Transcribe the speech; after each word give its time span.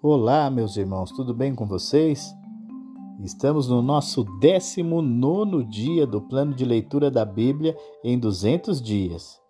Olá, 0.00 0.48
meus 0.48 0.76
irmãos, 0.76 1.10
tudo 1.10 1.34
bem 1.34 1.52
com 1.52 1.66
vocês? 1.66 2.32
Estamos 3.18 3.68
no 3.68 3.82
nosso 3.82 4.22
19 4.38 5.64
dia 5.64 6.06
do 6.06 6.20
plano 6.20 6.54
de 6.54 6.64
leitura 6.64 7.10
da 7.10 7.24
Bíblia 7.24 7.76
em 8.04 8.16
200 8.16 8.80
dias. 8.80 9.40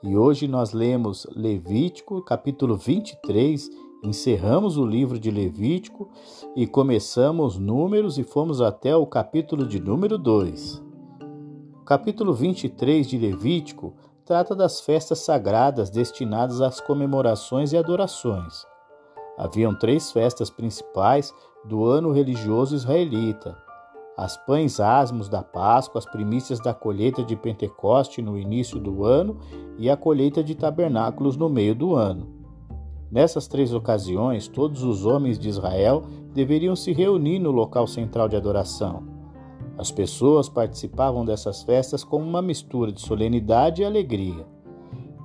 E 0.00 0.16
hoje 0.16 0.46
nós 0.46 0.72
lemos 0.72 1.26
Levítico, 1.34 2.22
capítulo 2.22 2.76
23, 2.76 3.68
encerramos 4.04 4.76
o 4.76 4.86
livro 4.86 5.18
de 5.18 5.28
Levítico 5.28 6.08
e 6.54 6.68
começamos 6.68 7.58
Números 7.58 8.16
e 8.16 8.22
fomos 8.22 8.60
até 8.60 8.94
o 8.94 9.04
capítulo 9.04 9.66
de 9.66 9.80
número 9.80 10.16
2. 10.16 10.84
O 11.80 11.84
capítulo 11.84 12.32
23 12.32 13.08
de 13.08 13.18
Levítico 13.18 13.96
trata 14.24 14.54
das 14.54 14.80
festas 14.80 15.18
sagradas 15.18 15.90
destinadas 15.90 16.60
às 16.60 16.80
comemorações 16.80 17.72
e 17.72 17.76
adorações. 17.76 18.70
Haviam 19.40 19.74
três 19.74 20.12
festas 20.12 20.50
principais 20.50 21.34
do 21.64 21.86
ano 21.86 22.12
religioso 22.12 22.76
israelita: 22.76 23.56
as 24.14 24.36
pães 24.36 24.78
asmos 24.78 25.30
da 25.30 25.42
Páscoa, 25.42 25.98
as 25.98 26.04
primícias 26.04 26.60
da 26.60 26.74
colheita 26.74 27.24
de 27.24 27.34
Pentecoste 27.34 28.20
no 28.20 28.36
início 28.36 28.78
do 28.78 29.02
ano 29.02 29.38
e 29.78 29.88
a 29.88 29.96
colheita 29.96 30.44
de 30.44 30.54
tabernáculos 30.54 31.38
no 31.38 31.48
meio 31.48 31.74
do 31.74 31.94
ano. 31.94 32.28
Nessas 33.10 33.48
três 33.48 33.72
ocasiões, 33.72 34.46
todos 34.46 34.82
os 34.82 35.06
homens 35.06 35.38
de 35.38 35.48
Israel 35.48 36.02
deveriam 36.34 36.76
se 36.76 36.92
reunir 36.92 37.38
no 37.38 37.50
local 37.50 37.86
central 37.86 38.28
de 38.28 38.36
adoração. 38.36 39.02
As 39.78 39.90
pessoas 39.90 40.50
participavam 40.50 41.24
dessas 41.24 41.62
festas 41.62 42.04
com 42.04 42.18
uma 42.18 42.42
mistura 42.42 42.92
de 42.92 43.00
solenidade 43.00 43.80
e 43.80 43.86
alegria. 43.86 44.46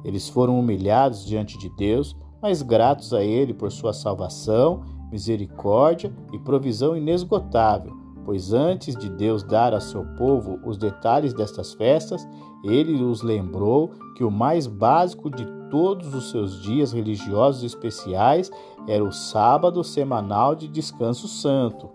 Eles 0.06 0.30
foram 0.30 0.58
humilhados 0.58 1.26
diante 1.26 1.58
de 1.58 1.70
Deus, 1.76 2.16
mas 2.46 2.62
gratos 2.62 3.12
a 3.12 3.24
Ele 3.24 3.56
por 3.56 3.72
sua 3.72 3.92
salvação, 3.92 4.84
misericórdia 5.12 6.14
e 6.32 6.38
provisão 6.38 6.96
inesgotável, 6.96 7.92
pois 8.24 8.54
antes 8.54 8.96
de 8.96 9.10
Deus 9.10 9.42
dar 9.42 9.74
a 9.74 9.80
seu 9.80 10.06
povo 10.16 10.60
os 10.64 10.78
detalhes 10.78 11.34
destas 11.34 11.74
festas, 11.74 12.24
ele 12.64 13.04
os 13.04 13.24
lembrou 13.24 13.90
que 14.16 14.24
o 14.24 14.30
mais 14.30 14.68
básico 14.68 15.28
de 15.28 15.44
todos 15.72 16.14
os 16.14 16.30
seus 16.30 16.62
dias 16.62 16.94
religiosos 16.94 17.64
especiais 17.64 18.52
era 18.88 19.04
o 19.04 19.12
sábado 19.12 19.84
semanal 19.84 20.54
de 20.54 20.68
descanso 20.68 21.28
santo. 21.28 21.90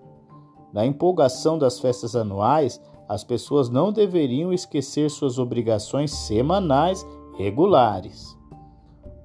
Na 0.73 0.85
empolgação 0.85 1.59
das 1.59 1.79
festas 1.79 2.17
anuais, 2.17 2.81
as 3.09 3.23
pessoas 3.23 3.71
não 3.71 3.93
deveriam 3.93 4.53
esquecer 4.53 5.11
suas 5.11 5.39
obrigações 5.39 6.11
semanais 6.11 7.07
regulares. 7.39 8.40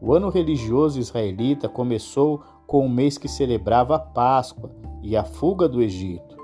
O 0.06 0.14
ano 0.14 0.30
religioso 0.30 1.00
israelita 1.00 1.68
começou 1.68 2.44
com 2.68 2.86
o 2.86 2.90
mês 2.90 3.18
que 3.18 3.28
celebrava 3.28 3.96
a 3.96 4.00
Páscoa 4.00 4.70
e 5.02 5.18
a 5.18 5.24
fuga 5.24 5.68
do 5.68 5.82
Egito. 5.82 6.38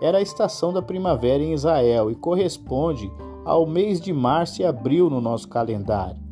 Era 0.00 0.18
a 0.18 0.22
estação 0.22 0.72
da 0.72 0.80
primavera 0.80 1.42
em 1.42 1.52
Israel 1.52 2.08
e 2.08 2.14
corresponde 2.14 3.10
ao 3.44 3.66
mês 3.66 4.00
de 4.00 4.12
março 4.12 4.62
e 4.62 4.64
abril 4.64 5.10
no 5.10 5.20
nosso 5.20 5.48
calendário. 5.48 6.22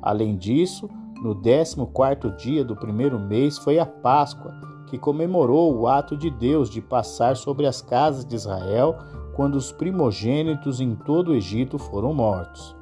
Além 0.00 0.36
disso, 0.36 0.88
no 1.20 1.34
14º 1.34 2.36
dia 2.36 2.64
do 2.64 2.76
primeiro 2.76 3.18
mês 3.18 3.58
foi 3.58 3.80
a 3.80 3.84
Páscoa, 3.84 4.54
que 4.86 4.96
comemorou 4.96 5.76
o 5.76 5.88
ato 5.88 6.16
de 6.16 6.30
Deus 6.30 6.70
de 6.70 6.80
passar 6.80 7.36
sobre 7.36 7.66
as 7.66 7.82
casas 7.82 8.24
de 8.24 8.36
Israel 8.36 8.96
quando 9.34 9.56
os 9.56 9.72
primogênitos 9.72 10.80
em 10.80 10.94
todo 10.94 11.32
o 11.32 11.34
Egito 11.34 11.76
foram 11.76 12.14
mortos. 12.14 12.78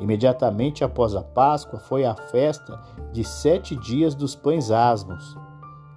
Imediatamente 0.00 0.82
após 0.82 1.14
a 1.14 1.22
Páscoa 1.22 1.78
foi 1.78 2.04
a 2.04 2.14
festa 2.14 2.80
de 3.12 3.22
sete 3.22 3.76
dias 3.76 4.14
dos 4.14 4.34
pães 4.34 4.70
asmos. 4.70 5.36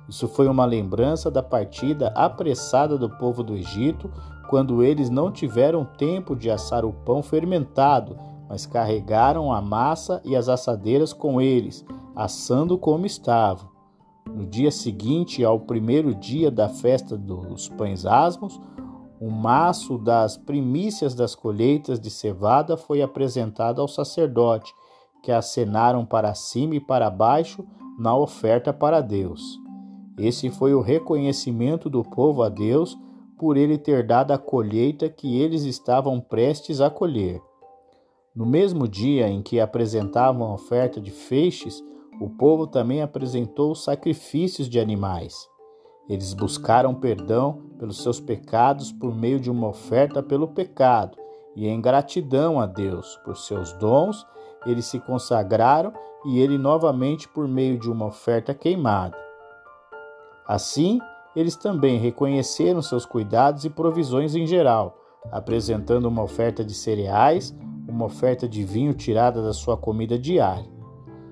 Isso 0.10 0.28
foi 0.28 0.48
uma 0.48 0.66
lembrança 0.66 1.32
da 1.32 1.42
partida 1.42 2.10
apressada 2.10 2.98
do 2.98 3.10
povo 3.10 3.42
do 3.42 3.55
Egito, 3.55 4.11
quando 4.50 4.83
eles 4.83 5.10
não 5.10 5.32
tiveram 5.32 5.86
tempo 5.86 6.36
de 6.36 6.52
assar 6.52 6.83
o 6.83 6.92
pão 6.92 7.23
fermentado, 7.23 8.17
mas 8.50 8.66
carregaram 8.66 9.54
a 9.54 9.61
massa 9.61 10.22
e 10.26 10.36
as 10.36 10.50
assadeiras 10.50 11.14
com 11.14 11.42
eles, 11.42 11.86
assando 12.14 12.77
como 12.77 13.06
estavam. 13.06 13.72
No 14.27 14.45
dia 14.45 14.70
seguinte 14.70 15.44
ao 15.44 15.60
primeiro 15.60 16.14
dia 16.14 16.52
da 16.52 16.67
festa 16.67 17.17
dos 17.17 17.70
pães 17.70 18.06
asmos, 18.06 18.60
um 19.23 19.30
maço 19.30 19.98
das 19.98 20.36
primícias 20.36 21.16
das 21.16 21.34
colheitas 21.34 21.98
de 21.98 22.10
cevada 22.10 22.76
foi 22.76 23.02
apresentado 23.02 23.80
ao 23.80 23.88
sacerdote, 23.88 24.73
que 25.23 25.32
acenaram 25.32 26.06
para 26.06 26.34
cima 26.34 26.76
e 26.76 26.80
para 26.82 27.10
baixo 27.10 27.66
na 27.98 28.14
oferta 28.14 28.73
para 28.73 29.00
Deus. 29.00 29.58
Esse 30.17 30.50
foi 30.50 30.73
o 30.73 30.82
reconhecimento 30.82 31.89
do 31.89 32.04
povo 32.04 32.44
a 32.44 32.50
Deus 32.50 32.98
por 33.38 33.56
ele 33.56 33.78
ter 33.78 34.06
dado 34.06 34.32
a 34.32 34.38
colheita 34.38 35.08
que 35.08 35.39
eles 35.39 35.64
estavam 35.64 36.20
prestes 36.20 36.82
a 36.82 36.89
colher. 36.89 37.42
No 38.36 38.45
mesmo 38.45 38.89
dia 38.89 39.30
em 39.30 39.42
que 39.42 39.58
apresentavam 39.58 40.48
a 40.48 40.54
oferta 40.54 41.00
de 41.00 41.12
feixes, 41.12 41.82
o 42.20 42.30
povo 42.30 42.67
também 42.67 43.02
apresentou 43.02 43.73
sacrifícios 43.73 44.67
de 44.67 44.82
animais. 44.82 45.48
Eles 46.08 46.33
buscaram 46.33 46.93
perdão 46.93 47.61
pelos 47.80 48.02
seus 48.02 48.19
pecados 48.19 48.91
por 48.91 49.15
meio 49.15 49.39
de 49.39 49.49
uma 49.49 49.69
oferta 49.69 50.21
pelo 50.21 50.47
pecado, 50.47 51.17
e 51.55 51.67
em 51.67 51.81
gratidão 51.81 52.59
a 52.59 52.65
Deus 52.65 53.19
por 53.23 53.37
seus 53.37 53.73
dons, 53.73 54.25
eles 54.65 54.86
se 54.86 54.99
consagraram 54.99 55.93
e 56.25 56.39
ele 56.39 56.58
novamente 56.58 57.27
por 57.27 57.47
meio 57.47 57.77
de 57.77 57.89
uma 57.89 58.08
oferta 58.08 58.53
queimada. 58.53 59.17
Assim, 60.47 60.99
eles 61.36 61.55
também 61.55 61.97
reconheceram 61.97 62.81
seus 62.81 63.05
cuidados 63.05 63.65
e 63.65 63.70
provisões 63.70 64.35
em 64.35 64.45
geral, 64.45 64.97
apresentando 65.31 66.05
uma 66.05 66.23
oferta 66.23 66.64
de 66.64 66.73
cereais, 66.73 67.55
uma 67.87 68.05
oferta 68.05 68.47
de 68.47 68.64
vinho 68.64 68.93
tirada 68.93 69.41
da 69.41 69.53
sua 69.53 69.77
comida 69.77 70.17
diária. 70.17 70.71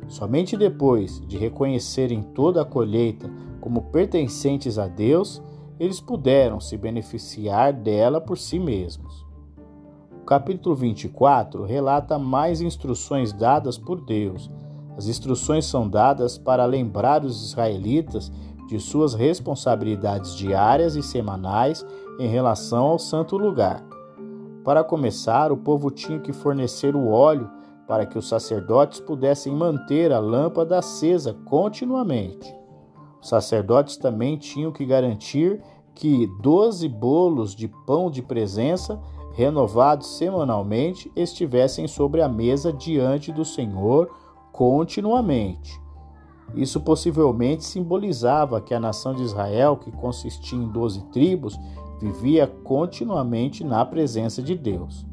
Somente 0.08 0.58
depois 0.58 1.22
de 1.28 1.38
reconhecerem 1.38 2.22
toda 2.22 2.62
a 2.62 2.66
colheita 2.66 3.30
como 3.62 3.84
pertencentes 3.84 4.78
a 4.80 4.88
Deus, 4.88 5.42
eles 5.80 6.02
puderam 6.02 6.60
se 6.60 6.76
beneficiar 6.76 7.72
dela 7.72 8.20
por 8.20 8.38
si 8.38 8.60
mesmos. 8.60 9.26
O 10.22 10.26
capítulo 10.26 10.76
24 10.76 11.64
relata 11.64 12.20
mais 12.20 12.60
instruções 12.60 13.32
dadas 13.32 13.78
por 13.78 14.04
Deus. 14.04 14.52
As 14.98 15.08
instruções 15.08 15.66
são 15.66 15.88
dadas 15.88 16.38
para 16.38 16.66
lembrar 16.66 17.24
os 17.24 17.46
israelitas 17.46 18.32
de 18.68 18.80
suas 18.80 19.14
responsabilidades 19.14 20.36
diárias 20.36 20.96
e 20.96 21.04
semanais 21.04 21.86
em 22.20 22.28
relação 22.28 22.86
ao 22.86 23.00
santo 23.00 23.38
lugar. 23.38 23.84
Para 24.64 24.84
começar, 24.84 25.52
o 25.52 25.58
povo 25.58 25.90
tinha 25.90 26.20
que 26.20 26.34
fornecer 26.34 26.96
o 26.96 27.10
óleo 27.10 27.50
para 27.88 28.06
que 28.06 28.18
os 28.18 28.28
sacerdotes 28.28 29.00
pudessem 29.00 29.54
manter 29.54 30.12
a 30.12 30.20
lâmpada 30.20 30.78
acesa 30.78 31.36
continuamente. 31.46 32.61
Os 33.22 33.30
sacerdotes 33.30 33.98
também 33.98 34.38
tinham 34.38 34.72
que 34.72 34.86
garantir 34.86 35.62
que 35.94 36.28
doze 36.42 36.88
bolos 36.88 37.56
de 37.56 37.68
pão 37.86 38.10
de 38.10 38.22
presença, 38.22 39.00
renovados 39.34 40.18
semanalmente, 40.18 41.12
estivessem 41.16 41.88
sobre 41.88 42.22
a 42.22 42.28
mesa 42.28 42.74
diante 42.74 43.32
do 43.32 43.46
Senhor 43.46 44.10
continuamente. 44.52 45.80
Isso 46.56 46.82
possivelmente 46.82 47.64
simbolizava 47.64 48.60
que 48.60 48.74
a 48.74 48.80
nação 48.80 49.14
de 49.14 49.24
Israel, 49.24 49.78
que 49.78 49.92
consistia 49.92 50.58
em 50.58 50.68
doze 50.68 51.02
tribos, 51.12 51.58
vivia 52.00 52.48
continuamente 52.48 53.64
na 53.64 53.86
presença 53.86 54.42
de 54.42 54.56
Deus. 54.56 55.06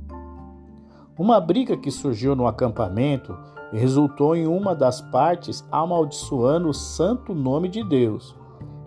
Uma 1.16 1.40
briga 1.40 1.76
que 1.76 1.90
surgiu 1.90 2.34
no 2.34 2.46
acampamento 2.46 3.36
resultou 3.76 4.34
em 4.34 4.46
uma 4.46 4.74
das 4.74 5.00
partes 5.00 5.66
amaldiçoando 5.70 6.68
o 6.68 6.74
santo 6.74 7.34
nome 7.34 7.68
de 7.68 7.84
Deus. 7.84 8.34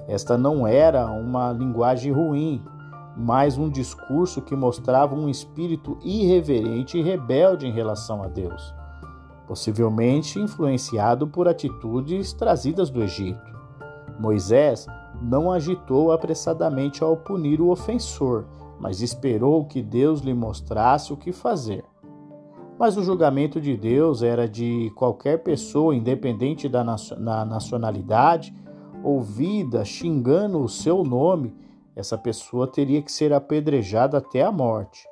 Esta 0.07 0.37
não 0.37 0.65
era 0.65 1.05
uma 1.07 1.51
linguagem 1.51 2.11
ruim, 2.11 2.63
mas 3.15 3.57
um 3.57 3.69
discurso 3.69 4.41
que 4.41 4.55
mostrava 4.55 5.13
um 5.13 5.29
espírito 5.29 5.97
irreverente 6.03 6.97
e 6.97 7.01
rebelde 7.01 7.67
em 7.67 7.71
relação 7.71 8.23
a 8.23 8.27
Deus, 8.27 8.73
possivelmente 9.47 10.39
influenciado 10.39 11.27
por 11.27 11.47
atitudes 11.47 12.33
trazidas 12.33 12.89
do 12.89 13.03
Egito. 13.03 13.51
Moisés 14.19 14.87
não 15.21 15.51
agitou 15.51 16.11
apressadamente 16.11 17.03
ao 17.03 17.15
punir 17.15 17.61
o 17.61 17.69
ofensor, 17.69 18.45
mas 18.79 19.01
esperou 19.01 19.65
que 19.65 19.81
Deus 19.81 20.21
lhe 20.21 20.33
mostrasse 20.33 21.13
o 21.13 21.17
que 21.17 21.31
fazer. 21.31 21.83
Mas 22.81 22.97
o 22.97 23.03
julgamento 23.03 23.61
de 23.61 23.77
Deus 23.77 24.23
era 24.23 24.49
de 24.49 24.91
qualquer 24.95 25.43
pessoa, 25.43 25.95
independente 25.95 26.67
da 26.67 26.83
nacionalidade, 26.83 28.51
ouvida 29.03 29.85
xingando 29.85 30.59
o 30.59 30.67
seu 30.67 31.03
nome, 31.03 31.55
essa 31.95 32.17
pessoa 32.17 32.65
teria 32.65 32.99
que 33.03 33.11
ser 33.11 33.33
apedrejada 33.33 34.17
até 34.17 34.41
a 34.41 34.51
morte. 34.51 35.07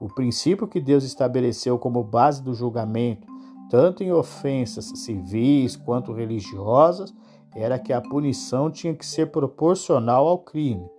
O 0.00 0.08
princípio 0.08 0.66
que 0.66 0.80
Deus 0.80 1.04
estabeleceu 1.04 1.78
como 1.78 2.02
base 2.02 2.42
do 2.42 2.52
julgamento, 2.52 3.28
tanto 3.70 4.02
em 4.02 4.10
ofensas 4.10 4.86
civis 4.96 5.76
quanto 5.76 6.12
religiosas, 6.12 7.14
era 7.54 7.78
que 7.78 7.92
a 7.92 8.00
punição 8.00 8.68
tinha 8.68 8.92
que 8.92 9.06
ser 9.06 9.30
proporcional 9.30 10.26
ao 10.26 10.40
crime. 10.40 10.90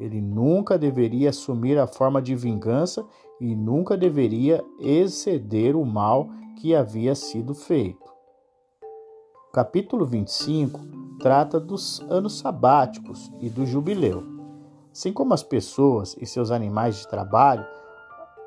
Ele 0.00 0.22
nunca 0.22 0.78
deveria 0.78 1.28
assumir 1.28 1.78
a 1.78 1.86
forma 1.86 2.22
de 2.22 2.34
vingança 2.34 3.04
e 3.40 3.56
nunca 3.56 3.96
deveria 3.96 4.62
exceder 4.78 5.74
o 5.74 5.84
mal 5.84 6.28
que 6.56 6.74
havia 6.74 7.14
sido 7.14 7.54
feito. 7.54 8.10
O 9.48 9.52
capítulo 9.52 10.04
25 10.04 10.80
trata 11.18 11.58
dos 11.58 12.00
anos 12.08 12.38
sabáticos 12.38 13.32
e 13.40 13.48
do 13.48 13.64
jubileu. 13.66 14.22
Assim 14.92 15.12
como 15.12 15.32
as 15.32 15.42
pessoas 15.42 16.16
e 16.20 16.26
seus 16.26 16.50
animais 16.50 16.96
de 16.96 17.08
trabalho 17.08 17.64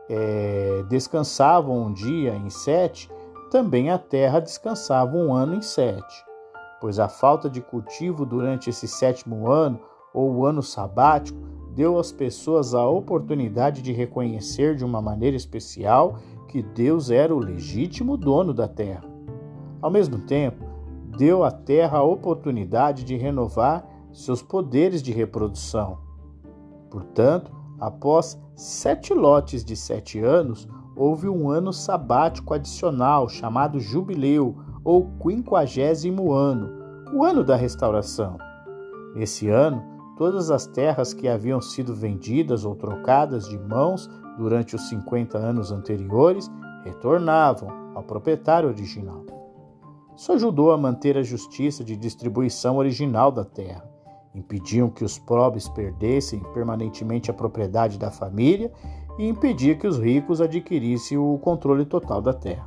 é, 0.09 0.83
descansavam 0.89 1.87
um 1.87 1.93
dia 1.93 2.35
em 2.35 2.49
sete, 2.49 3.09
também 3.49 3.89
a 3.89 3.97
terra 3.97 4.39
descansava 4.39 5.15
um 5.15 5.33
ano 5.33 5.55
em 5.55 5.61
sete, 5.61 6.25
pois 6.81 6.99
a 6.99 7.07
falta 7.07 7.49
de 7.49 7.61
cultivo 7.61 8.25
durante 8.25 8.69
esse 8.69 8.87
sétimo 8.87 9.49
ano, 9.49 9.79
ou 10.13 10.31
o 10.33 10.45
ano 10.45 10.61
sabático, 10.61 11.39
deu 11.75 11.97
às 11.97 12.11
pessoas 12.11 12.73
a 12.73 12.87
oportunidade 12.87 13.81
de 13.81 13.91
reconhecer 13.91 14.75
de 14.75 14.85
uma 14.85 15.01
maneira 15.01 15.35
especial 15.35 16.19
que 16.47 16.61
Deus 16.61 17.09
era 17.09 17.33
o 17.33 17.39
legítimo 17.39 18.15
dono 18.15 18.53
da 18.53 18.67
terra. 18.67 19.03
Ao 19.81 19.89
mesmo 19.89 20.19
tempo, 20.19 20.63
deu 21.17 21.43
à 21.43 21.51
terra 21.51 21.97
a 21.97 22.03
oportunidade 22.03 23.03
de 23.03 23.17
renovar 23.17 23.85
seus 24.11 24.41
poderes 24.41 25.01
de 25.01 25.11
reprodução. 25.11 25.97
Portanto, 26.91 27.51
após 27.79 28.39
sete 28.55 29.13
lotes 29.13 29.65
de 29.65 29.75
sete 29.75 30.19
anos, 30.19 30.67
houve 30.95 31.27
um 31.27 31.49
ano 31.49 31.73
sabático 31.73 32.53
adicional 32.53 33.27
chamado 33.27 33.79
Jubileu 33.79 34.55
ou 34.83 35.09
Quinquagésimo 35.19 36.31
Ano, 36.31 36.69
o 37.13 37.23
ano 37.23 37.43
da 37.43 37.55
restauração. 37.55 38.37
Nesse 39.15 39.49
ano, 39.49 39.92
todas 40.23 40.49
as 40.49 40.65
terras 40.65 41.13
que 41.13 41.27
haviam 41.27 41.59
sido 41.59 41.93
vendidas 41.93 42.63
ou 42.63 42.73
trocadas 42.77 43.45
de 43.49 43.59
mãos 43.59 44.09
durante 44.37 44.73
os 44.73 44.87
50 44.87 45.37
anos 45.37 45.69
anteriores 45.69 46.49
retornavam 46.85 47.91
ao 47.93 48.03
proprietário 48.03 48.69
original. 48.69 49.25
Isso 50.15 50.31
ajudou 50.31 50.71
a 50.71 50.77
manter 50.77 51.17
a 51.17 51.23
justiça 51.23 51.83
de 51.83 51.97
distribuição 51.97 52.77
original 52.77 53.33
da 53.33 53.43
terra. 53.43 53.83
Impediam 54.33 54.89
que 54.89 55.03
os 55.03 55.19
pobres 55.19 55.67
perdessem 55.67 56.39
permanentemente 56.53 57.29
a 57.29 57.33
propriedade 57.33 57.99
da 57.99 58.09
família 58.09 58.71
e 59.19 59.27
impedia 59.27 59.75
que 59.75 59.85
os 59.85 59.99
ricos 59.99 60.39
adquirissem 60.39 61.17
o 61.17 61.37
controle 61.39 61.83
total 61.83 62.21
da 62.21 62.33
terra. 62.33 62.65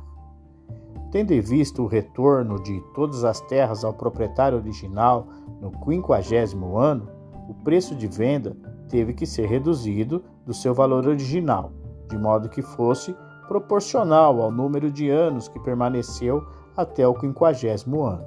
Tendo 1.09 1.31
em 1.31 1.41
vista 1.41 1.81
o 1.81 1.87
retorno 1.87 2.61
de 2.61 2.79
todas 2.93 3.23
as 3.23 3.41
terras 3.41 3.83
ao 3.83 3.95
proprietário 3.95 4.59
original 4.59 5.25
no 5.59 5.71
quinquagésimo 5.71 6.77
ano, 6.77 7.16
o 7.47 7.53
preço 7.53 7.95
de 7.95 8.07
venda 8.07 8.55
teve 8.89 9.13
que 9.13 9.25
ser 9.25 9.47
reduzido 9.47 10.23
do 10.45 10.53
seu 10.53 10.73
valor 10.73 11.07
original, 11.07 11.71
de 12.09 12.17
modo 12.17 12.49
que 12.49 12.61
fosse 12.61 13.15
proporcional 13.47 14.41
ao 14.41 14.51
número 14.51 14.91
de 14.91 15.09
anos 15.09 15.47
que 15.47 15.59
permaneceu 15.59 16.45
até 16.75 17.07
o 17.07 17.13
quinquagésimo 17.13 18.03
ano. 18.03 18.25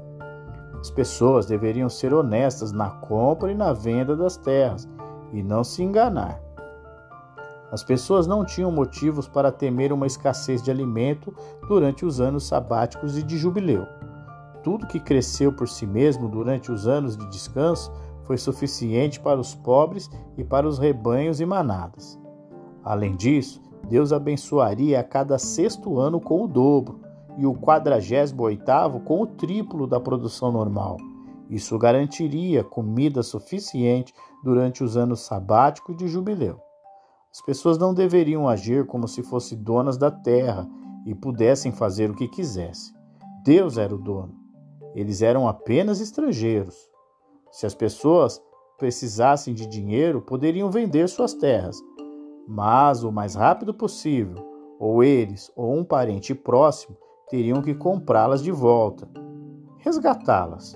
As 0.81 0.91
pessoas 0.91 1.45
deveriam 1.45 1.91
ser 1.91 2.15
honestas 2.15 2.73
na 2.73 2.89
compra 2.89 3.53
e 3.53 3.55
na 3.55 3.73
venda 3.73 4.17
das 4.17 4.37
terras 4.39 4.89
e 5.33 5.43
não 5.43 5.63
se 5.63 5.83
enganar. 5.83 6.41
As 7.71 7.85
pessoas 7.85 8.27
não 8.27 8.45
tinham 8.45 8.73
motivos 8.73 9.29
para 9.29 9.53
temer 9.53 9.93
uma 9.93 10.07
escassez 10.07 10.63
de 10.63 10.71
alimento 10.71 11.33
durante 11.69 12.05
os 12.05 12.21
anos 12.21 12.47
sabáticos 12.47 13.17
e 13.17 13.23
de 13.23 13.39
jubileu. 13.39 13.87
Tudo 14.63 14.87
que 14.87 14.99
cresceu 14.99 15.53
por 15.53 15.69
si 15.69 15.87
mesmo 15.87 16.29
durante 16.29 16.73
os 16.73 16.89
anos 16.89 17.17
de 17.17 17.29
descanso 17.29 17.93
foi 18.31 18.39
suficiente 18.39 19.19
para 19.19 19.41
os 19.41 19.57
pobres 19.57 20.09
e 20.39 20.45
para 20.45 20.65
os 20.65 20.79
rebanhos 20.79 21.41
e 21.41 21.45
manadas. 21.45 22.17
Além 22.85 23.17
disso, 23.17 23.61
Deus 23.89 24.13
abençoaria 24.13 25.01
a 25.01 25.03
cada 25.03 25.37
sexto 25.37 25.99
ano 25.99 26.21
com 26.21 26.45
o 26.45 26.47
dobro, 26.47 27.01
e 27.37 27.45
o 27.45 27.53
quadragésimo 27.53 28.45
oitavo 28.45 29.01
com 29.01 29.21
o 29.21 29.27
triplo 29.27 29.85
da 29.85 29.99
produção 29.99 30.53
normal. 30.53 30.97
Isso 31.49 31.77
garantiria 31.77 32.63
comida 32.63 33.21
suficiente 33.25 34.15
durante 34.45 34.85
os 34.85 34.97
anos 34.97 35.23
sabático 35.23 35.91
e 35.91 35.97
de 35.97 36.07
jubileu. 36.07 36.61
As 37.33 37.43
pessoas 37.45 37.79
não 37.79 37.93
deveriam 37.93 38.49
agir 38.49 38.87
como 38.87 39.09
se 39.09 39.25
fossem 39.25 39.59
donas 39.59 39.99
da 39.99 40.09
terra 40.09 40.69
e 41.05 41.17
pudessem 41.17 41.73
fazer 41.73 42.09
o 42.09 42.15
que 42.15 42.29
quisessem. 42.29 42.95
Deus 43.43 43.77
era 43.77 43.93
o 43.93 43.99
dono. 43.99 44.37
Eles 44.95 45.21
eram 45.21 45.49
apenas 45.49 46.01
estrangeiros. 46.01 46.90
Se 47.51 47.67
as 47.67 47.75
pessoas 47.75 48.43
precisassem 48.79 49.53
de 49.53 49.67
dinheiro, 49.67 50.23
poderiam 50.23 50.71
vender 50.71 51.09
suas 51.09 51.35
terras, 51.35 51.77
mas 52.49 53.05
o 53.05 53.13
mais 53.13 53.35
rápido 53.35 53.75
possível, 53.75 54.37
ou 54.79 55.05
eles 55.05 55.53
ou 55.55 55.77
um 55.77 55.85
parente 55.85 56.35
próximo 56.35 56.97
teriam 57.29 57.61
que 57.61 57.75
comprá-las 57.75 58.43
de 58.43 58.51
volta, 58.51 59.09
resgatá-las. 59.79 60.75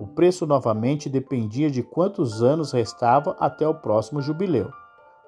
O 0.00 0.06
preço 0.06 0.46
novamente 0.46 1.08
dependia 1.10 1.70
de 1.70 1.82
quantos 1.82 2.42
anos 2.42 2.72
restava 2.72 3.36
até 3.38 3.68
o 3.68 3.74
próximo 3.74 4.22
jubileu, 4.22 4.70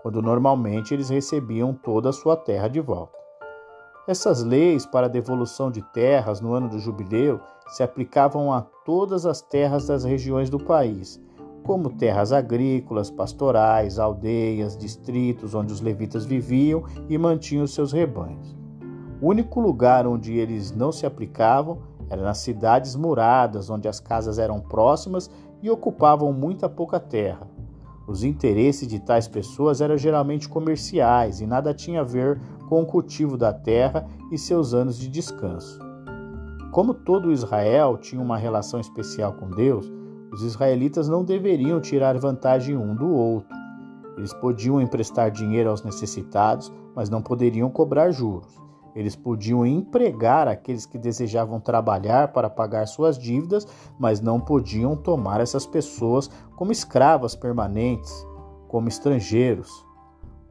quando 0.03 0.23
normalmente 0.23 0.95
eles 0.95 1.11
recebiam 1.11 1.75
toda 1.75 2.09
a 2.09 2.13
sua 2.13 2.37
terra 2.37 2.69
de 2.69 2.81
volta. 2.81 3.22
Essas 4.07 4.43
leis 4.43 4.85
para 4.85 5.07
a 5.07 5.09
devolução 5.09 5.71
de 5.71 5.81
terras 5.81 6.41
no 6.41 6.55
ano 6.55 6.69
do 6.69 6.81
jubileu 6.81 7.41
se 7.69 7.85
aplicavam 7.85 8.53
a 8.53 8.61
todas 8.61 9.25
as 9.25 9.41
terras 9.41 9.87
das 9.87 10.03
regiões 10.03 10.51
do 10.51 10.59
país, 10.59 11.23
como 11.63 11.89
terras 11.89 12.33
agrícolas, 12.33 13.13
pastorais, 13.13 14.01
aldeias, 14.01 14.77
distritos 14.77 15.55
onde 15.55 15.73
os 15.73 15.81
levitas 15.81 16.25
viviam 16.25 16.83
e 17.09 17.17
mantinham 17.17 17.65
seus 17.65 17.93
rebanhos. 17.93 18.57
O 19.21 19.29
único 19.29 19.61
lugar 19.61 20.05
onde 20.05 20.37
eles 20.37 20.73
não 20.73 20.91
se 20.91 21.07
aplicavam 21.07 21.79
era 22.11 22.23
nas 22.23 22.39
cidades 22.39 22.97
muradas, 22.97 23.71
onde 23.71 23.87
as 23.87 24.01
casas 24.01 24.37
eram 24.37 24.61
próximas 24.61 25.31
e 25.63 25.71
ocupavam 25.71 26.33
muita 26.33 26.69
pouca 26.69 26.99
terra. 26.99 27.47
Os 28.07 28.25
interesses 28.25 28.89
de 28.89 28.99
tais 28.99 29.29
pessoas 29.29 29.81
eram 29.81 29.97
geralmente 29.97 30.49
comerciais 30.49 31.41
e 31.41 31.47
nada 31.47 31.73
tinha 31.73 32.01
a 32.01 32.05
ver 32.05 32.41
com 32.73 32.81
o 32.81 32.87
cultivo 32.87 33.37
da 33.37 33.53
terra 33.53 34.07
e 34.31 34.39
seus 34.39 34.73
anos 34.73 34.97
de 34.99 35.07
descanso. 35.07 35.79
Como 36.71 36.95
todo 36.95 37.31
Israel 37.31 37.99
tinha 37.99 38.23
uma 38.23 38.39
relação 38.39 38.81
especial 38.81 39.35
com 39.35 39.51
Deus, 39.51 39.93
os 40.33 40.43
israelitas 40.43 41.07
não 41.07 41.23
deveriam 41.23 41.83
tirar 41.83 42.17
vantagem 42.17 42.75
um 42.75 42.95
do 42.95 43.13
outro. 43.13 43.55
Eles 44.17 44.33
podiam 44.33 44.81
emprestar 44.81 45.31
dinheiro 45.31 45.69
aos 45.69 45.85
necessitados, 45.85 46.73
mas 46.97 47.11
não 47.11 47.21
poderiam 47.21 47.69
cobrar 47.69 48.11
juros. 48.11 48.59
Eles 48.97 49.15
podiam 49.15 49.67
empregar 49.67 50.49
aqueles 50.49 50.87
que 50.87 50.97
desejavam 50.97 51.61
trabalhar 51.61 52.33
para 52.33 52.49
pagar 52.49 52.87
suas 52.87 53.19
dívidas, 53.19 53.67
mas 53.99 54.23
não 54.23 54.41
podiam 54.41 54.97
tomar 54.97 55.43
essas 55.43 55.67
pessoas 55.67 56.31
como 56.57 56.73
escravas 56.73 57.37
permanentes, 57.37 58.27
como 58.67 58.89
estrangeiros. 58.89 59.92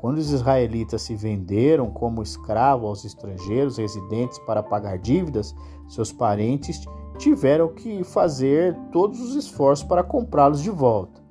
Quando 0.02 0.18
os 0.18 0.32
israelitas 0.32 1.04
se 1.04 1.16
venderam 1.16 1.92
como 1.92 2.24
escravo 2.24 2.88
aos 2.88 3.06
estrangeiros 3.06 3.78
residentes 3.78 4.40
para 4.40 4.64
pagar 4.64 4.98
dívidas, 4.98 5.56
seus 5.88 6.12
parentes 6.12 6.84
tiveram 7.18 7.70
que 7.70 8.04
fazer 8.04 8.76
todos 8.92 9.22
os 9.22 9.36
esforços 9.36 9.88
para 9.88 10.04
comprá-los 10.04 10.62
de 10.62 10.72
volta. 10.72 11.22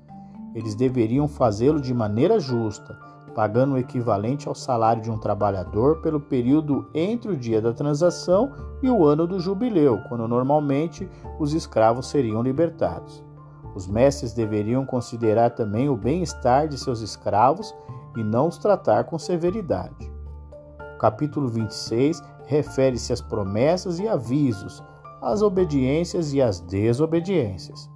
Eles 0.55 0.75
deveriam 0.75 1.27
fazê-lo 1.27 1.81
de 1.81 1.93
maneira 1.93 2.39
justa 2.39 2.97
pagando 3.31 3.75
o 3.75 3.79
equivalente 3.79 4.49
ao 4.49 4.55
salário 4.55 5.03
de 5.03 5.11
um 5.11 5.19
trabalhador 5.19 6.00
pelo 6.00 6.21
período 6.21 6.89
entre 6.95 7.33
o 7.33 7.37
dia 7.37 7.61
da 7.61 7.73
transação 7.73 8.53
e 8.83 8.91
o 8.91 9.05
ano 9.05 9.27
do 9.27 9.39
jubileu, 9.39 10.00
quando 10.09 10.27
normalmente 10.27 11.09
os 11.39 11.55
escravos 11.55 12.09
seriam 12.09 12.43
libertados. 12.43 13.25
Os 13.75 13.87
mestres 13.87 14.33
deveriam 14.33 14.85
considerar 14.85 15.50
também 15.50 15.89
o 15.89 15.97
bem-estar 15.97 16.67
de 16.67 16.77
seus 16.77 17.00
escravos 17.00 17.75
e 18.17 18.23
não 18.23 18.49
os 18.49 18.59
tratar 18.59 19.05
com 19.05 19.19
severidade. 19.19 20.11
O 20.95 20.99
capítulo 20.99 21.49
26 21.49 22.23
refere-se 22.47 23.12
às 23.12 23.21
promessas 23.21 23.99
e 23.99 24.09
avisos, 24.09 24.83
às 25.23 25.43
obediências 25.43 26.33
e 26.33 26.43
às 26.43 26.61
desobediências. 26.61 27.88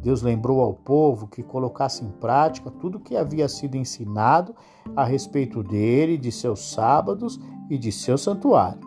Deus 0.00 0.22
lembrou 0.22 0.60
ao 0.60 0.74
povo 0.74 1.26
que 1.26 1.42
colocasse 1.42 2.04
em 2.04 2.10
prática 2.10 2.70
tudo 2.70 2.98
o 2.98 3.00
que 3.00 3.16
havia 3.16 3.48
sido 3.48 3.76
ensinado 3.76 4.54
a 4.94 5.04
respeito 5.04 5.62
dele, 5.62 6.16
de 6.16 6.30
seus 6.30 6.70
sábados 6.70 7.38
e 7.68 7.76
de 7.76 7.90
seu 7.90 8.16
santuário. 8.16 8.80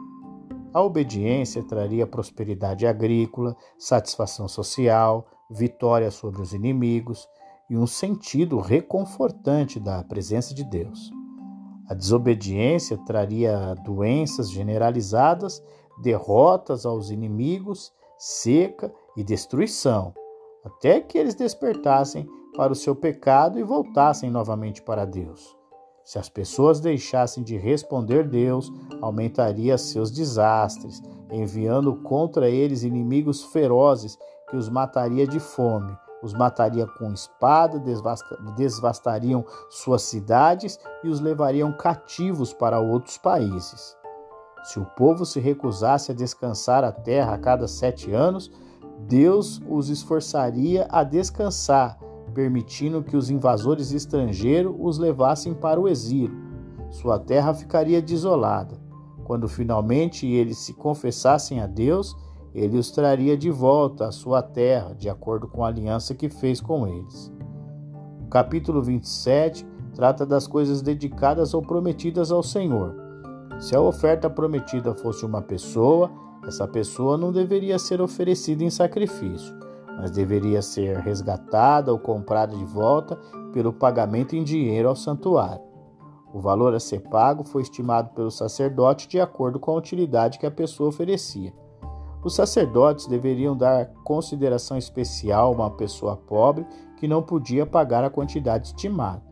A 0.73 0.81
obediência 0.81 1.61
traria 1.63 2.07
prosperidade 2.07 2.87
agrícola, 2.87 3.55
satisfação 3.77 4.47
social, 4.47 5.27
vitória 5.49 6.09
sobre 6.09 6.41
os 6.41 6.53
inimigos 6.53 7.27
e 7.71 7.77
um 7.77 7.87
sentido 7.87 8.59
reconfortante 8.59 9.79
da 9.79 10.03
presença 10.03 10.53
de 10.53 10.61
Deus. 10.61 11.09
A 11.87 11.93
desobediência 11.93 12.97
traria 12.97 13.73
doenças 13.85 14.51
generalizadas, 14.51 15.63
derrotas 16.01 16.85
aos 16.85 17.11
inimigos, 17.11 17.93
seca 18.17 18.93
e 19.15 19.23
destruição 19.23 20.13
até 20.65 20.99
que 20.99 21.17
eles 21.17 21.33
despertassem 21.33 22.27
para 22.57 22.73
o 22.73 22.75
seu 22.75 22.93
pecado 22.93 23.57
e 23.57 23.63
voltassem 23.63 24.29
novamente 24.29 24.81
para 24.81 25.05
Deus. 25.05 25.55
Se 26.03 26.19
as 26.19 26.27
pessoas 26.27 26.81
deixassem 26.81 27.41
de 27.41 27.55
responder 27.55 28.27
Deus, 28.27 28.69
aumentaria 29.01 29.77
seus 29.77 30.11
desastres, 30.11 31.01
enviando 31.31 31.95
contra 32.03 32.49
eles 32.49 32.83
inimigos 32.83 33.45
ferozes 33.45 34.17
que 34.49 34.57
os 34.57 34.67
mataria 34.67 35.25
de 35.25 35.39
fome, 35.39 35.95
os 36.21 36.33
mataria 36.33 36.85
com 36.85 37.11
espada, 37.11 37.81
devastariam 38.55 39.45
suas 39.69 40.03
cidades 40.03 40.79
e 41.03 41.09
os 41.09 41.19
levariam 41.19 41.71
cativos 41.73 42.53
para 42.53 42.79
outros 42.79 43.17
países. 43.17 43.95
Se 44.63 44.79
o 44.79 44.85
povo 44.85 45.25
se 45.25 45.39
recusasse 45.39 46.11
a 46.11 46.15
descansar 46.15 46.83
a 46.83 46.91
terra 46.91 47.33
a 47.33 47.37
cada 47.37 47.67
sete 47.67 48.11
anos, 48.11 48.51
Deus 49.07 49.59
os 49.67 49.89
esforçaria 49.89 50.87
a 50.89 51.03
descansar, 51.03 51.97
permitindo 52.33 53.03
que 53.03 53.17
os 53.17 53.29
invasores 53.29 53.91
estrangeiros 53.91 54.75
os 54.79 54.97
levassem 54.97 55.53
para 55.53 55.79
o 55.79 55.87
exílio. 55.87 56.39
Sua 56.91 57.17
terra 57.17 57.53
ficaria 57.53 58.01
desolada. 58.01 58.79
Quando 59.23 59.47
finalmente 59.47 60.27
eles 60.27 60.57
se 60.57 60.73
confessassem 60.73 61.59
a 61.61 61.65
Deus, 61.65 62.15
ele 62.53 62.77
os 62.77 62.91
traria 62.91 63.37
de 63.37 63.49
volta 63.49 64.07
à 64.07 64.11
sua 64.11 64.41
terra, 64.41 64.93
de 64.93 65.09
acordo 65.09 65.47
com 65.47 65.63
a 65.63 65.67
aliança 65.67 66.13
que 66.13 66.29
fez 66.29 66.59
com 66.59 66.87
eles. 66.87 67.31
O 68.21 68.27
capítulo 68.27 68.81
27 68.81 69.65
trata 69.93 70.25
das 70.25 70.47
coisas 70.47 70.81
dedicadas 70.81 71.53
ou 71.53 71.61
prometidas 71.61 72.31
ao 72.31 72.43
Senhor. 72.43 72.95
Se 73.59 73.75
a 73.75 73.81
oferta 73.81 74.29
prometida 74.29 74.93
fosse 74.93 75.25
uma 75.25 75.41
pessoa, 75.41 76.11
essa 76.47 76.67
pessoa 76.67 77.17
não 77.17 77.31
deveria 77.31 77.77
ser 77.77 78.01
oferecida 78.01 78.63
em 78.63 78.69
sacrifício, 78.69 79.55
mas 79.97 80.11
deveria 80.11 80.61
ser 80.61 80.97
resgatada 80.97 81.91
ou 81.91 81.99
comprada 81.99 82.55
de 82.55 82.65
volta 82.65 83.15
pelo 83.53 83.71
pagamento 83.71 84.35
em 84.35 84.43
dinheiro 84.43 84.89
ao 84.89 84.95
santuário. 84.95 85.63
O 86.33 86.39
valor 86.39 86.73
a 86.73 86.79
ser 86.79 87.01
pago 87.01 87.43
foi 87.43 87.61
estimado 87.61 88.11
pelo 88.13 88.31
sacerdote 88.31 89.07
de 89.07 89.19
acordo 89.19 89.59
com 89.59 89.71
a 89.71 89.75
utilidade 89.75 90.39
que 90.39 90.45
a 90.45 90.51
pessoa 90.51 90.89
oferecia. 90.89 91.53
Os 92.23 92.35
sacerdotes 92.35 93.07
deveriam 93.07 93.57
dar 93.57 93.87
consideração 94.03 94.77
especial 94.77 95.47
a 95.47 95.55
uma 95.55 95.69
pessoa 95.71 96.15
pobre 96.15 96.65
que 96.97 97.07
não 97.07 97.23
podia 97.23 97.65
pagar 97.65 98.03
a 98.03 98.09
quantidade 98.09 98.67
estimada. 98.67 99.23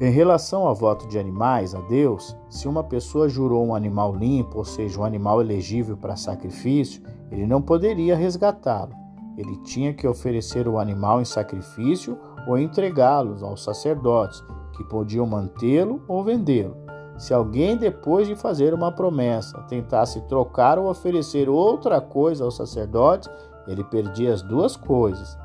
Em 0.00 0.10
relação 0.10 0.66
ao 0.66 0.74
voto 0.74 1.08
de 1.08 1.18
animais 1.18 1.74
a 1.74 1.80
Deus, 1.82 2.36
se 2.48 2.68
uma 2.68 2.84
pessoa 2.84 3.28
jurou 3.28 3.64
um 3.66 3.74
animal 3.74 4.14
limpo, 4.14 4.58
ou 4.58 4.64
seja, 4.64 5.00
um 5.00 5.04
animal 5.04 5.40
elegível 5.40 5.96
para 5.96 6.14
sacrifício, 6.14 7.02
ele 7.30 7.46
não 7.46 7.60
poderia 7.60 8.16
resgatá-lo. 8.16 8.92
Ele 9.36 9.56
tinha 9.58 9.92
que 9.92 10.06
oferecer 10.06 10.66
o 10.66 10.78
animal 10.78 11.20
em 11.20 11.24
sacrifício 11.24 12.18
ou 12.46 12.58
entregá-lo 12.58 13.44
aos 13.44 13.62
sacerdotes, 13.62 14.42
que 14.76 14.84
podiam 14.84 15.26
mantê-lo 15.26 16.00
ou 16.08 16.22
vendê-lo. 16.22 16.87
Se 17.18 17.34
alguém, 17.34 17.76
depois 17.76 18.28
de 18.28 18.36
fazer 18.36 18.72
uma 18.72 18.92
promessa, 18.92 19.60
tentasse 19.62 20.20
trocar 20.28 20.78
ou 20.78 20.88
oferecer 20.88 21.48
outra 21.48 22.00
coisa 22.00 22.44
aos 22.44 22.54
sacerdotes, 22.54 23.28
ele 23.66 23.82
perdia 23.82 24.32
as 24.32 24.40
duas 24.40 24.76
coisas. 24.76 25.36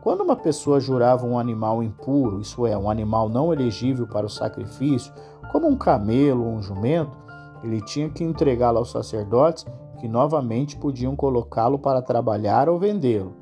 Quando 0.00 0.22
uma 0.22 0.34
pessoa 0.34 0.80
jurava 0.80 1.26
um 1.26 1.38
animal 1.38 1.82
impuro, 1.82 2.40
isso 2.40 2.66
é, 2.66 2.76
um 2.76 2.88
animal 2.88 3.28
não 3.28 3.52
elegível 3.52 4.06
para 4.06 4.24
o 4.24 4.30
sacrifício, 4.30 5.12
como 5.52 5.68
um 5.68 5.76
camelo 5.76 6.46
ou 6.46 6.54
um 6.54 6.62
jumento, 6.62 7.16
ele 7.62 7.82
tinha 7.82 8.08
que 8.08 8.24
entregá-lo 8.24 8.78
aos 8.78 8.90
sacerdotes, 8.90 9.66
que 10.00 10.08
novamente 10.08 10.78
podiam 10.78 11.14
colocá-lo 11.14 11.78
para 11.78 12.00
trabalhar 12.00 12.70
ou 12.70 12.78
vendê-lo. 12.78 13.36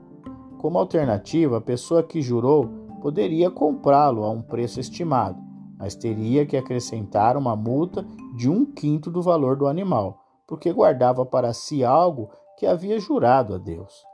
Como 0.59 0.77
alternativa, 0.77 1.59
a 1.59 1.63
pessoa 1.63 2.03
que 2.03 2.21
jurou 2.21 2.67
poderia 3.01 3.49
comprá-lo 3.49 4.25
a 4.25 4.31
um 4.31 4.43
preço 4.43 4.81
estimado 4.81 5.50
mas 5.81 5.95
teria 5.95 6.45
que 6.45 6.59
acrescentar 6.59 7.39
uma 7.39 7.57
multa 7.57 8.05
de 8.37 8.51
um 8.51 8.67
quinto 8.67 9.11
do 9.11 9.23
valor 9.23 9.57
do 9.57 9.67
animal, 9.67 10.23
porque 10.47 10.71
guardava 10.71 11.25
para 11.25 11.55
si 11.55 11.83
algo 11.83 12.29
que 12.59 12.67
havia 12.67 13.01
jurado 13.01 13.55
a 13.55 13.59
Deus. 13.59 14.05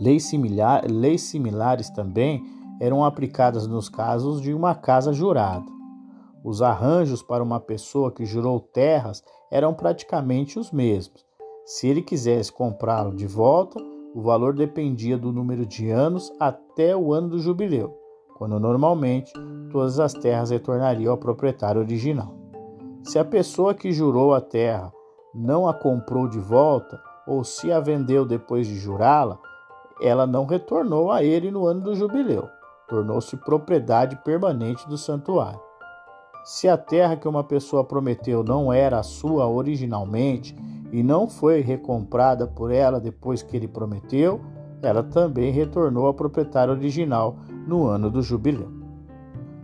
Leis, 0.00 0.24
similar, 0.24 0.82
leis 0.90 1.20
similares 1.24 1.90
também 1.90 2.42
eram 2.80 3.04
aplicadas 3.04 3.66
nos 3.66 3.90
casos 3.90 4.40
de 4.40 4.54
uma 4.54 4.74
casa 4.74 5.12
jurada. 5.12 5.66
Os 6.42 6.62
arranjos 6.62 7.22
para 7.22 7.44
uma 7.44 7.60
pessoa 7.60 8.10
que 8.10 8.24
jurou 8.24 8.58
terras 8.58 9.22
eram 9.50 9.74
praticamente 9.74 10.58
os 10.58 10.72
mesmos. 10.72 11.22
Se 11.66 11.86
ele 11.86 12.00
quisesse 12.00 12.50
comprá-lo 12.50 13.14
de 13.14 13.26
volta, 13.26 13.78
o 14.14 14.22
valor 14.22 14.54
dependia 14.54 15.18
do 15.18 15.30
número 15.30 15.66
de 15.66 15.90
anos 15.90 16.32
até 16.40 16.96
o 16.96 17.12
ano 17.12 17.28
do 17.28 17.38
jubileu 17.38 18.00
quando 18.40 18.58
normalmente 18.58 19.30
todas 19.70 19.98
as 19.98 20.12
terras 20.12 20.50
retornariam 20.50 21.12
ao 21.12 21.18
proprietário 21.18 21.80
original. 21.80 22.34
Se 23.02 23.18
a 23.18 23.24
pessoa 23.24 23.74
que 23.74 23.92
jurou 23.92 24.34
a 24.34 24.40
terra 24.40 24.92
não 25.34 25.66
a 25.66 25.72
comprou 25.72 26.28
de 26.28 26.38
volta, 26.38 27.00
ou 27.26 27.44
se 27.44 27.70
a 27.72 27.80
vendeu 27.80 28.26
depois 28.26 28.66
de 28.66 28.76
jurá-la, 28.76 29.38
ela 30.00 30.26
não 30.26 30.46
retornou 30.46 31.10
a 31.10 31.22
ele 31.22 31.50
no 31.50 31.66
ano 31.66 31.80
do 31.80 31.94
jubileu, 31.94 32.48
tornou-se 32.88 33.36
propriedade 33.36 34.16
permanente 34.24 34.88
do 34.88 34.98
santuário. 34.98 35.60
Se 36.44 36.68
a 36.68 36.76
terra 36.76 37.16
que 37.16 37.28
uma 37.28 37.44
pessoa 37.44 37.84
prometeu 37.84 38.42
não 38.42 38.72
era 38.72 38.98
a 38.98 39.02
sua 39.02 39.46
originalmente 39.46 40.56
e 40.90 41.02
não 41.02 41.28
foi 41.28 41.60
recomprada 41.60 42.46
por 42.46 42.72
ela 42.72 42.98
depois 42.98 43.42
que 43.42 43.56
ele 43.56 43.68
prometeu, 43.68 44.40
ela 44.82 45.02
também 45.02 45.52
retornou 45.52 46.06
ao 46.06 46.14
proprietário 46.14 46.72
original 46.72 47.36
no 47.66 47.86
ano 47.86 48.10
do 48.10 48.22
jubileu. 48.22 48.79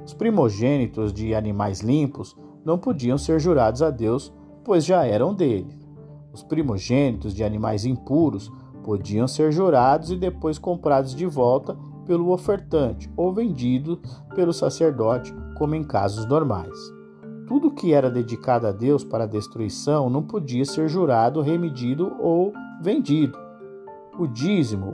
Os 0.06 0.14
primogênitos 0.14 1.12
de 1.12 1.34
animais 1.34 1.80
limpos 1.80 2.36
não 2.64 2.78
podiam 2.78 3.18
ser 3.18 3.40
jurados 3.40 3.82
a 3.82 3.90
Deus, 3.90 4.32
pois 4.64 4.84
já 4.84 5.04
eram 5.04 5.34
dele. 5.34 5.76
Os 6.32 6.44
primogênitos 6.44 7.34
de 7.34 7.42
animais 7.42 7.84
impuros 7.84 8.52
podiam 8.84 9.26
ser 9.26 9.50
jurados 9.50 10.12
e 10.12 10.16
depois 10.16 10.58
comprados 10.58 11.12
de 11.12 11.26
volta 11.26 11.76
pelo 12.06 12.30
ofertante 12.30 13.10
ou 13.16 13.32
vendidos 13.32 13.98
pelo 14.32 14.52
sacerdote, 14.52 15.34
como 15.58 15.74
em 15.74 15.82
casos 15.82 16.24
normais. 16.24 16.78
Tudo 17.48 17.72
que 17.72 17.92
era 17.92 18.08
dedicado 18.08 18.68
a 18.68 18.72
Deus 18.72 19.02
para 19.02 19.26
destruição 19.26 20.08
não 20.08 20.22
podia 20.22 20.64
ser 20.64 20.88
jurado, 20.88 21.40
remedido 21.40 22.12
ou 22.20 22.52
vendido. 22.80 23.36
O 24.16 24.28
dízimo, 24.28 24.92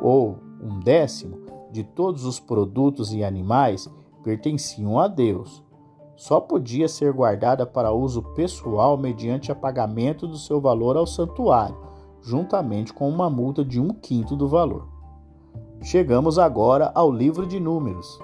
ou 0.00 0.38
um 0.58 0.80
décimo, 0.80 1.38
de 1.70 1.84
todos 1.84 2.24
os 2.24 2.40
produtos 2.40 3.12
e 3.12 3.22
animais 3.22 3.90
pertenciam 4.22 4.98
a 4.98 5.08
Deus. 5.08 5.64
Só 6.16 6.40
podia 6.40 6.88
ser 6.88 7.12
guardada 7.12 7.64
para 7.64 7.92
uso 7.92 8.22
pessoal 8.34 8.96
mediante 8.96 9.52
apagamento 9.52 10.26
do 10.26 10.36
seu 10.36 10.60
valor 10.60 10.96
ao 10.96 11.06
santuário, 11.06 11.76
juntamente 12.20 12.92
com 12.92 13.08
uma 13.08 13.30
multa 13.30 13.64
de 13.64 13.80
um 13.80 13.88
quinto 13.88 14.34
do 14.34 14.48
valor. 14.48 14.88
Chegamos 15.80 16.38
agora 16.38 16.90
ao 16.94 17.10
livro 17.10 17.46
de 17.46 17.60
Números 17.60 18.18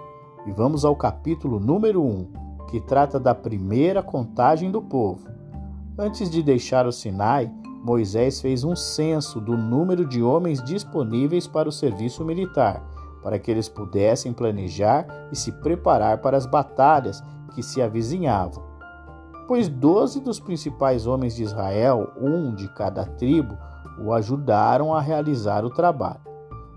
e 0.45 0.51
vamos 0.51 0.85
ao 0.85 0.97
capítulo 0.97 1.61
número 1.61 2.03
1, 2.03 2.29
que 2.69 2.81
trata 2.81 3.21
da 3.21 3.35
primeira 3.35 4.03
contagem 4.03 4.71
do 4.71 4.83
povo. 4.83 5.29
Antes 5.97 6.29
de 6.29 6.43
deixar 6.43 6.87
o 6.87 6.93
Sinai, 6.93 7.49
Moisés 7.85 8.41
fez 8.41 8.65
um 8.65 8.75
censo 8.75 9.41
do 9.41 9.57
número 9.57 10.05
de 10.05 10.21
homens 10.23 10.63
disponíveis 10.65 11.47
para 11.47 11.69
o 11.69 11.73
serviço 11.73 12.25
militar 12.25 12.94
para 13.25 13.39
que 13.39 13.51
eles 13.51 13.71
pudessem 13.71 14.35
planejar 14.35 15.07
e 15.33 15.37
se 15.37 15.51
preparar 15.51 16.19
para 16.19 16.37
as 16.37 16.45
batalhas 16.45 17.25
que 17.55 17.63
se 17.63 17.81
avizinhavam. 17.81 18.63
Pois 19.49 19.67
doze 19.67 20.21
dos 20.21 20.39
principais 20.39 21.07
homens 21.07 21.35
de 21.35 21.43
Israel, 21.43 22.13
um 22.21 22.55
de 22.55 22.69
cada 22.69 23.07
tribo, 23.07 23.57
o 23.99 24.13
ajudaram 24.13 24.95
a 24.95 25.01
realizar 25.01 25.65
o 25.65 25.71
trabalho. 25.71 26.21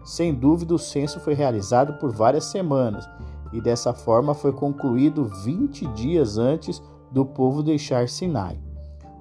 Sem 0.05 0.33
dúvida, 0.33 0.73
o 0.73 0.79
censo 0.79 1.19
foi 1.19 1.33
realizado 1.33 1.99
por 1.99 2.11
várias 2.11 2.45
semanas 2.45 3.07
e 3.51 3.59
dessa 3.59 3.93
forma 3.93 4.33
foi 4.33 4.53
concluído 4.53 5.25
20 5.25 5.85
dias 5.87 6.37
antes 6.37 6.81
do 7.11 7.25
povo 7.25 7.61
deixar 7.61 8.07
Sinai. 8.07 8.57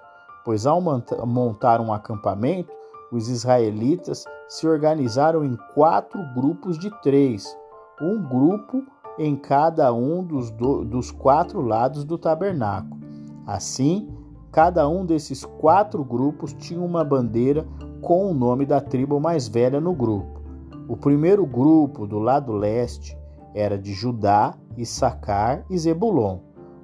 pois 0.44 0.66
ao 0.66 0.80
montar 0.80 1.80
um 1.80 1.92
acampamento, 1.92 2.72
os 3.12 3.28
israelitas 3.28 4.24
se 4.48 4.66
organizaram 4.66 5.44
em 5.44 5.56
quatro 5.74 6.20
grupos 6.34 6.78
de 6.78 6.90
três, 7.02 7.56
um 8.00 8.22
grupo 8.22 8.82
em 9.18 9.36
cada 9.36 9.92
um 9.92 10.24
dos, 10.24 10.50
do, 10.50 10.84
dos 10.84 11.10
quatro 11.10 11.60
lados 11.60 12.04
do 12.04 12.16
tabernáculo. 12.16 13.00
Assim, 13.46 14.08
cada 14.52 14.86
um 14.86 15.06
desses 15.06 15.46
quatro 15.46 16.04
grupos 16.04 16.52
tinha 16.52 16.80
uma 16.80 17.02
bandeira 17.02 17.66
com 18.02 18.30
o 18.30 18.34
nome 18.34 18.66
da 18.66 18.82
tribo 18.82 19.18
mais 19.18 19.48
velha 19.48 19.80
no 19.80 19.94
grupo. 19.94 20.42
O 20.86 20.94
primeiro 20.94 21.46
grupo, 21.46 22.06
do 22.06 22.18
lado 22.18 22.52
leste, 22.52 23.16
era 23.54 23.78
de 23.78 23.94
Judá, 23.94 24.54
Issacar 24.76 25.64
e 25.70 25.78
Zebulon. 25.78 26.40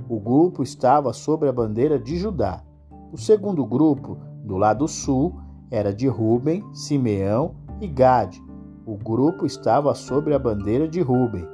O 0.09 0.19
grupo 0.19 0.63
estava 0.63 1.13
sob 1.13 1.47
a 1.47 1.53
bandeira 1.53 1.99
de 1.99 2.17
Judá. 2.17 2.63
O 3.13 3.19
segundo 3.19 3.67
grupo, 3.67 4.17
do 4.45 4.57
lado 4.57 4.89
sul, 4.89 5.39
era 5.71 5.93
de 5.93 6.09
Ruben, 6.09 6.65
Simeão 6.73 7.55
e 7.83 7.87
Gade. 7.87 8.43
O 8.87 8.97
grupo 8.97 9.45
estava 9.45 9.95
sob 9.95 10.33
a 10.33 10.39
bandeira 10.39 10.89
de 10.89 11.03
Ruben. 11.03 11.47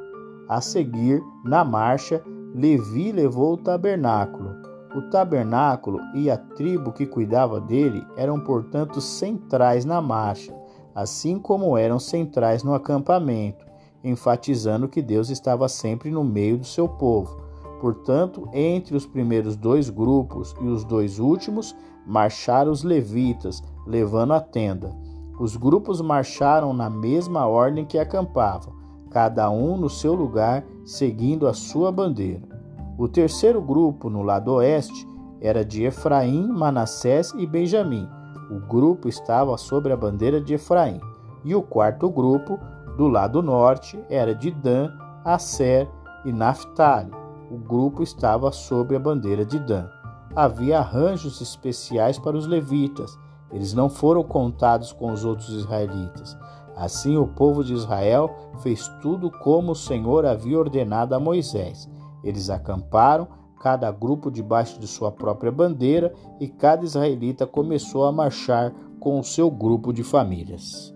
A 0.48 0.60
seguir, 0.60 1.20
na 1.44 1.64
marcha, 1.64 2.22
Levi 2.54 3.10
levou 3.10 3.54
o 3.54 3.56
tabernáculo. 3.56 4.53
O 4.94 5.02
tabernáculo 5.02 5.98
e 6.14 6.30
a 6.30 6.36
tribo 6.36 6.92
que 6.92 7.04
cuidava 7.04 7.60
dele 7.60 8.06
eram, 8.16 8.38
portanto, 8.38 9.00
centrais 9.00 9.84
na 9.84 10.00
marcha, 10.00 10.54
assim 10.94 11.36
como 11.36 11.76
eram 11.76 11.98
centrais 11.98 12.62
no 12.62 12.72
acampamento, 12.72 13.66
enfatizando 14.04 14.88
que 14.88 15.02
Deus 15.02 15.30
estava 15.30 15.68
sempre 15.68 16.12
no 16.12 16.22
meio 16.22 16.58
do 16.58 16.64
seu 16.64 16.88
povo. 16.88 17.42
Portanto, 17.80 18.48
entre 18.52 18.96
os 18.96 19.04
primeiros 19.04 19.56
dois 19.56 19.90
grupos 19.90 20.54
e 20.60 20.66
os 20.68 20.84
dois 20.84 21.18
últimos, 21.18 21.74
marcharam 22.06 22.70
os 22.70 22.84
levitas, 22.84 23.62
levando 23.84 24.32
a 24.32 24.40
tenda. 24.40 24.94
Os 25.40 25.56
grupos 25.56 26.00
marcharam 26.00 26.72
na 26.72 26.88
mesma 26.88 27.46
ordem 27.46 27.84
que 27.84 27.98
acampavam, 27.98 28.74
cada 29.10 29.50
um 29.50 29.76
no 29.76 29.90
seu 29.90 30.14
lugar, 30.14 30.64
seguindo 30.84 31.48
a 31.48 31.52
sua 31.52 31.90
bandeira. 31.90 32.53
O 32.96 33.08
terceiro 33.08 33.60
grupo, 33.60 34.08
no 34.08 34.22
lado 34.22 34.52
oeste, 34.52 35.08
era 35.40 35.64
de 35.64 35.84
Efraim, 35.84 36.46
Manassés 36.46 37.32
e 37.36 37.46
Benjamim. 37.46 38.08
O 38.50 38.60
grupo 38.60 39.08
estava 39.08 39.56
sobre 39.58 39.92
a 39.92 39.96
bandeira 39.96 40.40
de 40.40 40.54
Efraim. 40.54 41.00
E 41.44 41.54
o 41.54 41.62
quarto 41.62 42.08
grupo, 42.08 42.58
do 42.96 43.08
lado 43.08 43.42
norte, 43.42 43.98
era 44.08 44.34
de 44.34 44.50
Dan, 44.50 44.90
Asser 45.24 45.88
e 46.24 46.32
Naphtali. 46.32 47.10
O 47.50 47.58
grupo 47.58 48.02
estava 48.02 48.52
sob 48.52 48.94
a 48.94 48.98
bandeira 48.98 49.44
de 49.44 49.58
Dan. 49.58 49.88
Havia 50.34 50.78
arranjos 50.78 51.40
especiais 51.40 52.18
para 52.18 52.36
os 52.36 52.46
levitas, 52.46 53.18
eles 53.52 53.72
não 53.72 53.88
foram 53.88 54.24
contados 54.24 54.92
com 54.92 55.12
os 55.12 55.24
outros 55.24 55.48
israelitas. 55.50 56.36
Assim, 56.76 57.16
o 57.16 57.26
povo 57.26 57.62
de 57.62 57.72
Israel 57.72 58.30
fez 58.58 58.88
tudo 59.00 59.30
como 59.30 59.72
o 59.72 59.76
Senhor 59.76 60.26
havia 60.26 60.58
ordenado 60.58 61.14
a 61.14 61.20
Moisés. 61.20 61.88
Eles 62.24 62.50
acamparam, 62.50 63.28
cada 63.60 63.90
grupo 63.92 64.30
debaixo 64.30 64.80
de 64.80 64.86
sua 64.86 65.12
própria 65.12 65.52
bandeira, 65.52 66.12
e 66.40 66.48
cada 66.48 66.84
israelita 66.84 67.46
começou 67.46 68.04
a 68.04 68.12
marchar 68.12 68.72
com 68.98 69.18
o 69.18 69.24
seu 69.24 69.50
grupo 69.50 69.92
de 69.92 70.02
famílias. 70.02 70.94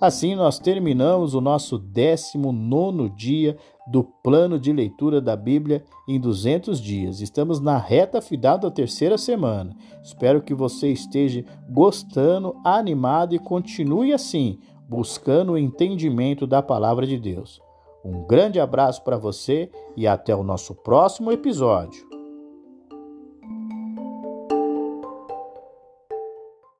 Assim, 0.00 0.34
nós 0.34 0.58
terminamos 0.58 1.34
o 1.34 1.40
nosso 1.40 1.78
19 1.78 3.08
dia 3.10 3.56
do 3.86 4.04
plano 4.04 4.58
de 4.58 4.72
leitura 4.72 5.20
da 5.20 5.36
Bíblia 5.36 5.82
em 6.08 6.20
200 6.20 6.80
dias. 6.80 7.20
Estamos 7.20 7.60
na 7.60 7.78
reta 7.78 8.20
final 8.20 8.58
da 8.58 8.70
terceira 8.70 9.16
semana. 9.16 9.74
Espero 10.02 10.42
que 10.42 10.52
você 10.52 10.88
esteja 10.88 11.44
gostando, 11.70 12.54
animado 12.64 13.34
e 13.34 13.38
continue 13.38 14.12
assim, 14.12 14.58
buscando 14.88 15.52
o 15.52 15.58
entendimento 15.58 16.46
da 16.46 16.60
palavra 16.60 17.06
de 17.06 17.18
Deus. 17.18 17.63
Um 18.04 18.26
grande 18.26 18.60
abraço 18.60 19.02
para 19.02 19.16
você 19.16 19.70
e 19.96 20.06
até 20.06 20.34
o 20.34 20.42
nosso 20.42 20.74
próximo 20.74 21.32
episódio. 21.32 22.13